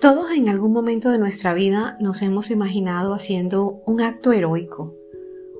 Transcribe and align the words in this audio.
Todos 0.00 0.30
en 0.32 0.50
algún 0.50 0.74
momento 0.74 1.10
de 1.10 1.18
nuestra 1.18 1.54
vida 1.54 1.96
nos 2.00 2.20
hemos 2.20 2.50
imaginado 2.50 3.14
haciendo 3.14 3.80
un 3.86 4.02
acto 4.02 4.30
heroico. 4.32 4.94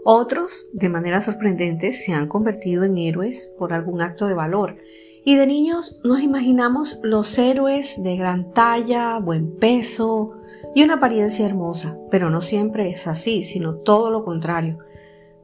Otros, 0.04 0.68
de 0.74 0.90
manera 0.90 1.22
sorprendente, 1.22 1.94
se 1.94 2.12
han 2.12 2.28
convertido 2.28 2.84
en 2.84 2.98
héroes 2.98 3.54
por 3.58 3.72
algún 3.72 4.02
acto 4.02 4.26
de 4.26 4.34
valor. 4.34 4.76
Y 5.24 5.36
de 5.36 5.46
niños 5.46 6.02
nos 6.04 6.20
imaginamos 6.20 7.00
los 7.02 7.38
héroes 7.38 8.02
de 8.02 8.16
gran 8.16 8.52
talla, 8.52 9.18
buen 9.18 9.56
peso 9.56 10.32
y 10.74 10.84
una 10.84 10.94
apariencia 10.94 11.46
hermosa. 11.46 11.98
Pero 12.10 12.28
no 12.28 12.42
siempre 12.42 12.90
es 12.90 13.06
así, 13.06 13.42
sino 13.42 13.76
todo 13.76 14.10
lo 14.10 14.22
contrario. 14.22 14.78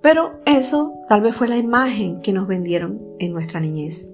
Pero 0.03 0.39
eso 0.45 0.93
tal 1.09 1.23
vez 1.23 1.35
fue 1.35 1.49
la 1.49 1.57
imagen 1.57 2.21
que 2.21 2.35
nos 2.35 2.47
vendieron 2.47 3.01
en 3.19 3.33
nuestra 3.33 3.59
niñez. 3.59 4.07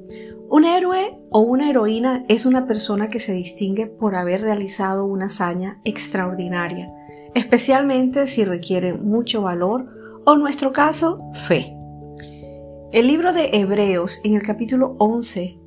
Un 0.51 0.65
héroe 0.65 1.19
o 1.31 1.41
una 1.41 1.69
heroína 1.69 2.25
es 2.29 2.47
una 2.47 2.67
persona 2.67 3.11
que 3.11 3.21
se 3.21 3.35
distingue 3.35 3.87
por 3.87 4.17
haber 4.17 4.41
realizado 4.41 5.05
una 5.05 5.27
hazaña 5.27 5.79
extraordinaria, 5.85 6.91
especialmente 7.35 8.27
si 8.29 8.47
requiere 8.47 8.95
mucho 8.95 9.43
valor 9.43 9.87
o 10.25 10.33
en 10.33 10.41
nuestro 10.41 10.73
caso, 10.73 11.21
fe. 11.47 11.77
El 12.93 13.09
libro 13.09 13.35
de 13.35 13.51
Hebreos 13.53 14.23
en 14.25 14.37
el 14.37 14.43
capítulo 14.43 14.97
11, 14.99 15.59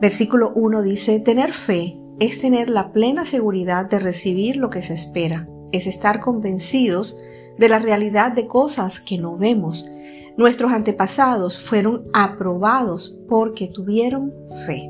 versículo 0.00 0.52
1 0.54 0.80
dice, 0.80 1.20
tener 1.20 1.52
fe 1.52 2.00
es 2.18 2.40
tener 2.40 2.70
la 2.70 2.92
plena 2.92 3.26
seguridad 3.26 3.90
de 3.90 3.98
recibir 3.98 4.56
lo 4.56 4.70
que 4.70 4.82
se 4.82 4.94
espera, 4.94 5.46
es 5.70 5.86
estar 5.86 6.20
convencidos 6.20 7.18
de 7.58 7.68
la 7.68 7.78
realidad 7.78 8.32
de 8.32 8.46
cosas 8.46 9.00
que 9.00 9.18
no 9.18 9.36
vemos 9.36 9.86
Nuestros 10.38 10.72
antepasados 10.72 11.60
fueron 11.60 12.04
aprobados 12.12 13.18
porque 13.28 13.66
tuvieron 13.66 14.32
fe. 14.66 14.88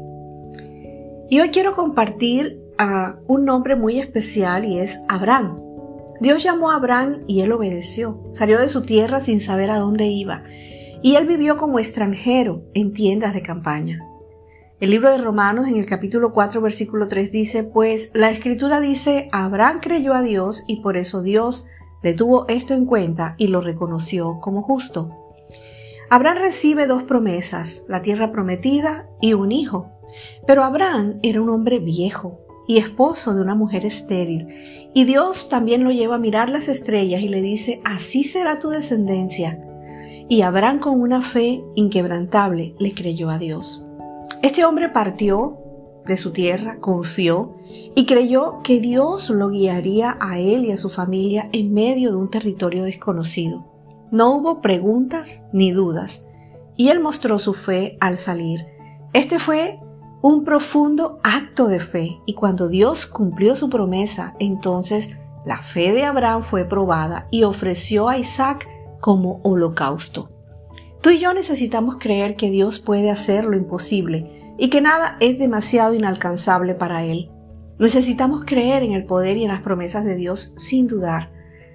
Y 1.30 1.40
hoy 1.40 1.48
quiero 1.48 1.74
compartir 1.74 2.60
a 2.76 3.16
un 3.26 3.46
nombre 3.46 3.74
muy 3.74 3.98
especial 3.98 4.66
y 4.66 4.78
es 4.78 4.98
Abraham. 5.08 5.58
Dios 6.20 6.42
llamó 6.42 6.70
a 6.70 6.74
Abraham 6.74 7.22
y 7.26 7.40
él 7.40 7.52
obedeció. 7.52 8.28
Salió 8.32 8.60
de 8.60 8.68
su 8.68 8.82
tierra 8.82 9.20
sin 9.20 9.40
saber 9.40 9.70
a 9.70 9.78
dónde 9.78 10.08
iba. 10.08 10.42
Y 11.00 11.14
él 11.14 11.26
vivió 11.26 11.56
como 11.56 11.78
extranjero 11.78 12.64
en 12.74 12.92
tiendas 12.92 13.32
de 13.32 13.40
campaña. 13.40 14.00
El 14.80 14.90
libro 14.90 15.10
de 15.10 15.16
Romanos 15.16 15.66
en 15.66 15.78
el 15.78 15.86
capítulo 15.86 16.34
4 16.34 16.60
versículo 16.60 17.08
3 17.08 17.32
dice, 17.32 17.64
pues 17.64 18.10
la 18.12 18.30
escritura 18.30 18.80
dice, 18.80 19.30
Abraham 19.32 19.78
creyó 19.80 20.12
a 20.12 20.20
Dios 20.20 20.64
y 20.68 20.82
por 20.82 20.98
eso 20.98 21.22
Dios 21.22 21.68
le 22.02 22.12
tuvo 22.12 22.46
esto 22.48 22.74
en 22.74 22.84
cuenta 22.84 23.34
y 23.38 23.46
lo 23.46 23.62
reconoció 23.62 24.40
como 24.40 24.60
justo. 24.60 25.24
Abraham 26.10 26.38
recibe 26.38 26.86
dos 26.86 27.02
promesas, 27.02 27.84
la 27.86 28.00
tierra 28.00 28.32
prometida 28.32 29.06
y 29.20 29.34
un 29.34 29.52
hijo. 29.52 29.90
Pero 30.46 30.64
Abraham 30.64 31.18
era 31.22 31.42
un 31.42 31.50
hombre 31.50 31.80
viejo 31.80 32.40
y 32.66 32.78
esposo 32.78 33.34
de 33.34 33.42
una 33.42 33.54
mujer 33.54 33.84
estéril, 33.84 34.46
y 34.94 35.04
Dios 35.04 35.50
también 35.50 35.84
lo 35.84 35.90
lleva 35.90 36.14
a 36.14 36.18
mirar 36.18 36.48
las 36.48 36.68
estrellas 36.68 37.20
y 37.20 37.28
le 37.28 37.42
dice, 37.42 37.80
así 37.84 38.24
será 38.24 38.58
tu 38.58 38.70
descendencia. 38.70 39.62
Y 40.30 40.42
Abraham 40.42 40.78
con 40.78 41.00
una 41.00 41.22
fe 41.22 41.62
inquebrantable 41.74 42.74
le 42.78 42.94
creyó 42.94 43.28
a 43.28 43.38
Dios. 43.38 43.84
Este 44.42 44.64
hombre 44.64 44.88
partió 44.88 45.58
de 46.06 46.16
su 46.16 46.32
tierra, 46.32 46.78
confió 46.80 47.56
y 47.94 48.06
creyó 48.06 48.62
que 48.62 48.80
Dios 48.80 49.28
lo 49.28 49.50
guiaría 49.50 50.16
a 50.20 50.38
él 50.38 50.64
y 50.64 50.72
a 50.72 50.78
su 50.78 50.88
familia 50.88 51.50
en 51.52 51.74
medio 51.74 52.10
de 52.10 52.16
un 52.16 52.30
territorio 52.30 52.84
desconocido. 52.84 53.77
No 54.10 54.34
hubo 54.34 54.60
preguntas 54.60 55.46
ni 55.52 55.70
dudas, 55.72 56.26
y 56.76 56.88
él 56.88 57.00
mostró 57.00 57.38
su 57.38 57.54
fe 57.54 57.96
al 58.00 58.18
salir. 58.18 58.66
Este 59.12 59.38
fue 59.38 59.80
un 60.22 60.44
profundo 60.44 61.20
acto 61.22 61.68
de 61.68 61.80
fe, 61.80 62.18
y 62.26 62.34
cuando 62.34 62.68
Dios 62.68 63.06
cumplió 63.06 63.56
su 63.56 63.70
promesa, 63.70 64.34
entonces 64.38 65.16
la 65.44 65.62
fe 65.62 65.92
de 65.92 66.04
Abraham 66.04 66.42
fue 66.42 66.64
probada 66.64 67.28
y 67.30 67.44
ofreció 67.44 68.08
a 68.08 68.18
Isaac 68.18 68.68
como 69.00 69.40
holocausto. 69.44 70.30
Tú 71.00 71.10
y 71.10 71.20
yo 71.20 71.32
necesitamos 71.32 71.96
creer 71.98 72.34
que 72.36 72.50
Dios 72.50 72.80
puede 72.80 73.10
hacer 73.10 73.44
lo 73.44 73.56
imposible 73.56 74.54
y 74.58 74.68
que 74.68 74.80
nada 74.80 75.16
es 75.20 75.38
demasiado 75.38 75.94
inalcanzable 75.94 76.74
para 76.74 77.04
Él. 77.04 77.30
Necesitamos 77.78 78.44
creer 78.44 78.82
en 78.82 78.92
el 78.92 79.04
poder 79.04 79.36
y 79.36 79.44
en 79.44 79.50
las 79.50 79.62
promesas 79.62 80.04
de 80.04 80.16
Dios 80.16 80.52
sin 80.56 80.88
dudar. 80.88 81.30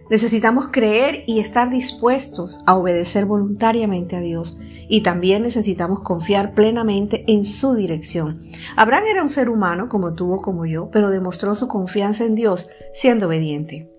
Necesitamos 0.10 0.70
creer 0.72 1.24
y 1.28 1.40
estar 1.40 1.70
dispuestos 1.70 2.62
a 2.66 2.76
obedecer 2.76 3.26
voluntariamente 3.26 4.16
a 4.16 4.20
Dios 4.20 4.58
y 4.90 5.02
también 5.02 5.44
necesitamos 5.44 6.02
confiar 6.02 6.54
plenamente 6.54 7.24
en 7.28 7.46
su 7.46 7.74
dirección. 7.74 8.42
Abraham 8.76 9.06
era 9.10 9.24
un 9.24 9.30
ser 9.30 9.50
humano 9.50 9.88
como 9.90 10.14
tú 10.14 10.34
o 10.34 10.42
como 10.42 10.66
yo, 10.66 10.90
pero 10.92 11.10
demostró 11.10 11.56
su 11.56 11.68
confianza 11.68 12.26
en 12.26 12.36
Dios 12.36 12.70
siendo 12.94 13.28
obediente. 13.28 13.90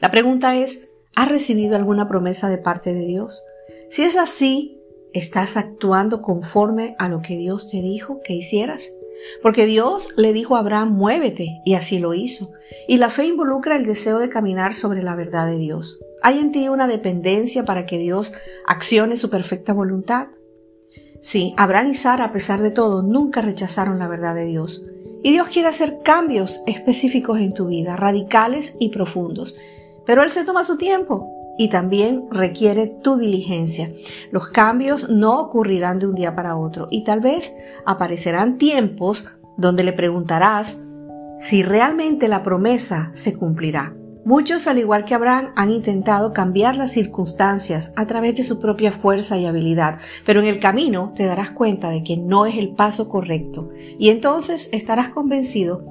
La 0.00 0.10
pregunta 0.10 0.54
es, 0.56 0.88
¿has 1.14 1.28
recibido 1.28 1.76
alguna 1.76 2.08
promesa 2.08 2.48
de 2.50 2.58
parte 2.58 2.92
de 2.92 3.06
Dios? 3.06 3.42
Si 3.90 4.02
es 4.02 4.16
así, 4.16 4.82
¿estás 5.14 5.56
actuando 5.56 6.20
conforme 6.20 6.94
a 6.98 7.08
lo 7.08 7.22
que 7.22 7.36
Dios 7.36 7.70
te 7.70 7.80
dijo 7.80 8.20
que 8.22 8.34
hicieras? 8.34 8.90
Porque 9.42 9.66
Dios 9.66 10.08
le 10.16 10.32
dijo 10.32 10.56
a 10.56 10.60
Abraham, 10.60 10.92
muévete, 10.92 11.60
y 11.64 11.74
así 11.74 11.98
lo 11.98 12.14
hizo. 12.14 12.50
Y 12.88 12.98
la 12.98 13.10
fe 13.10 13.26
involucra 13.26 13.76
el 13.76 13.86
deseo 13.86 14.18
de 14.18 14.28
caminar 14.28 14.74
sobre 14.74 15.02
la 15.02 15.14
verdad 15.14 15.46
de 15.46 15.58
Dios. 15.58 16.00
¿Hay 16.22 16.38
en 16.38 16.52
ti 16.52 16.68
una 16.68 16.86
dependencia 16.86 17.64
para 17.64 17.86
que 17.86 17.98
Dios 17.98 18.32
accione 18.66 19.16
su 19.16 19.30
perfecta 19.30 19.72
voluntad? 19.72 20.28
Sí, 21.20 21.54
Abraham 21.56 21.90
y 21.90 21.94
Sara, 21.94 22.24
a 22.26 22.32
pesar 22.32 22.60
de 22.60 22.70
todo, 22.70 23.02
nunca 23.02 23.40
rechazaron 23.40 23.98
la 23.98 24.08
verdad 24.08 24.34
de 24.34 24.44
Dios. 24.44 24.86
Y 25.22 25.32
Dios 25.32 25.48
quiere 25.48 25.68
hacer 25.68 25.98
cambios 26.04 26.60
específicos 26.66 27.40
en 27.40 27.54
tu 27.54 27.66
vida, 27.66 27.96
radicales 27.96 28.74
y 28.78 28.90
profundos. 28.90 29.56
Pero 30.04 30.22
Él 30.22 30.30
se 30.30 30.44
toma 30.44 30.64
su 30.64 30.76
tiempo 30.76 31.35
y 31.58 31.68
también 31.68 32.24
requiere 32.30 32.86
tu 32.86 33.16
diligencia. 33.16 33.90
Los 34.30 34.48
cambios 34.48 35.08
no 35.08 35.40
ocurrirán 35.40 35.98
de 35.98 36.06
un 36.06 36.14
día 36.14 36.34
para 36.34 36.56
otro 36.56 36.88
y 36.90 37.04
tal 37.04 37.20
vez 37.20 37.52
aparecerán 37.84 38.58
tiempos 38.58 39.28
donde 39.56 39.84
le 39.84 39.92
preguntarás 39.92 40.86
si 41.38 41.62
realmente 41.62 42.28
la 42.28 42.42
promesa 42.42 43.10
se 43.12 43.36
cumplirá. 43.36 43.94
Muchos, 44.26 44.66
al 44.66 44.78
igual 44.78 45.04
que 45.04 45.14
Abraham, 45.14 45.52
han 45.54 45.70
intentado 45.70 46.32
cambiar 46.32 46.74
las 46.74 46.90
circunstancias 46.90 47.92
a 47.94 48.06
través 48.06 48.34
de 48.34 48.42
su 48.42 48.58
propia 48.58 48.90
fuerza 48.90 49.38
y 49.38 49.46
habilidad, 49.46 49.98
pero 50.24 50.40
en 50.40 50.46
el 50.46 50.58
camino 50.58 51.12
te 51.14 51.26
darás 51.26 51.52
cuenta 51.52 51.90
de 51.90 52.02
que 52.02 52.16
no 52.16 52.44
es 52.44 52.56
el 52.56 52.70
paso 52.70 53.08
correcto 53.08 53.68
y 54.00 54.10
entonces 54.10 54.68
estarás 54.72 55.10
convencido 55.10 55.84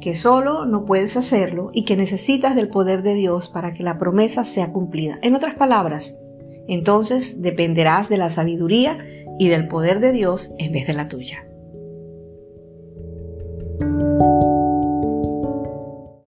que 0.00 0.14
solo 0.14 0.64
no 0.64 0.84
puedes 0.84 1.16
hacerlo 1.16 1.70
y 1.72 1.84
que 1.84 1.96
necesitas 1.96 2.54
del 2.54 2.68
poder 2.68 3.02
de 3.02 3.14
Dios 3.14 3.48
para 3.48 3.72
que 3.74 3.82
la 3.82 3.98
promesa 3.98 4.44
sea 4.44 4.72
cumplida. 4.72 5.18
En 5.22 5.34
otras 5.34 5.54
palabras, 5.54 6.20
entonces 6.68 7.42
dependerás 7.42 8.08
de 8.08 8.16
la 8.16 8.30
sabiduría 8.30 8.98
y 9.38 9.48
del 9.48 9.68
poder 9.68 10.00
de 10.00 10.12
Dios 10.12 10.54
en 10.58 10.72
vez 10.72 10.86
de 10.86 10.92
la 10.94 11.08
tuya. 11.08 11.44